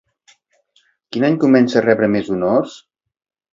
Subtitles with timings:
[1.11, 2.77] Quin any comença a rebre més honors?